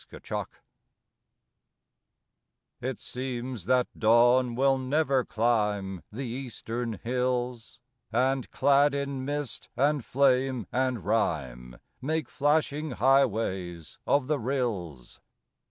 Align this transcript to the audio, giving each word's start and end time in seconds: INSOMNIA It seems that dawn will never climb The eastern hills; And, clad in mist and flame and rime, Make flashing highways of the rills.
INSOMNIA 0.11 0.47
It 2.81 2.99
seems 2.99 3.65
that 3.67 3.85
dawn 3.95 4.55
will 4.55 4.79
never 4.79 5.23
climb 5.23 6.01
The 6.11 6.25
eastern 6.25 6.93
hills; 6.93 7.79
And, 8.11 8.49
clad 8.49 8.95
in 8.95 9.23
mist 9.25 9.69
and 9.77 10.03
flame 10.03 10.65
and 10.71 11.05
rime, 11.05 11.77
Make 12.01 12.29
flashing 12.29 12.93
highways 12.93 13.99
of 14.07 14.25
the 14.25 14.39
rills. 14.39 15.19